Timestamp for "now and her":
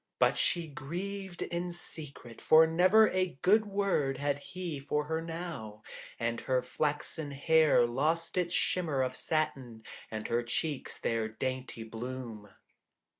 5.21-6.63